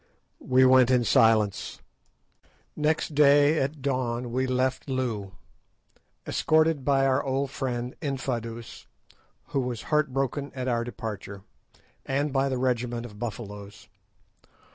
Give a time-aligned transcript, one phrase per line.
[0.43, 1.79] We went in silence.
[2.75, 5.33] Next day at dawn we left Loo,
[6.25, 8.87] escorted by our old friend Infadoos,
[9.49, 11.43] who was heart broken at our departure,
[12.03, 13.89] and by the regiment of Buffaloes.